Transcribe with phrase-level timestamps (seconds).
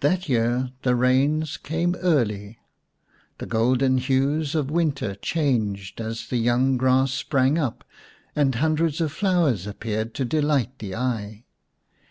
[0.00, 2.58] That year the rains came early.
[3.38, 7.82] The golden hues of winter changed as the young grass sprang up,
[8.36, 11.44] and hundreds of flowers appeared to delight the eye.